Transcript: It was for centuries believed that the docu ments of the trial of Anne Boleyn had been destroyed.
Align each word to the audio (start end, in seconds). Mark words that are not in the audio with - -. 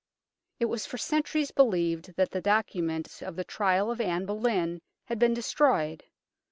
It 0.59 0.65
was 0.65 0.87
for 0.87 0.97
centuries 0.97 1.51
believed 1.51 2.15
that 2.15 2.31
the 2.31 2.41
docu 2.41 2.81
ments 2.81 3.21
of 3.21 3.35
the 3.35 3.43
trial 3.43 3.91
of 3.91 4.01
Anne 4.01 4.25
Boleyn 4.25 4.81
had 5.05 5.19
been 5.19 5.35
destroyed. 5.35 6.05